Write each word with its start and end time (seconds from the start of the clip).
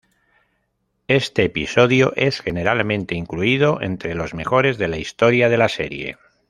Este 1.07 1.43
episodio 1.43 2.11
es 2.15 2.39
generalmente 2.41 3.13
incluido 3.13 3.79
entre 3.83 4.15
los 4.15 4.33
mejores 4.33 4.79
de 4.79 4.87
la 4.87 4.97
historia 4.97 5.47
de 5.47 5.57
la 5.59 5.69
serie. 5.69 6.17